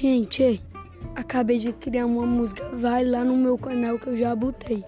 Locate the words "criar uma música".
1.74-2.66